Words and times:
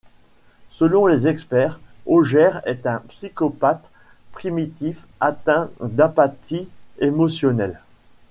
Selon 0.71 1.05
les 1.05 1.27
experts, 1.27 1.79
Hojer 2.07 2.61
est 2.65 2.87
un 2.87 3.03
psychopathe 3.07 3.87
primitif 4.33 4.97
atteint 5.19 5.69
d'apathie 5.79 6.67
émotionnelle. 6.97 7.79